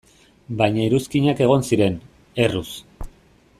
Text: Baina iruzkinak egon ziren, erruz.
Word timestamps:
Baina 0.61 0.81
iruzkinak 0.85 1.43
egon 1.47 1.67
ziren, 1.69 1.99
erruz. 2.47 2.69